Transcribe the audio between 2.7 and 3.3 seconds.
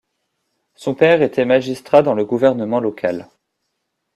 local.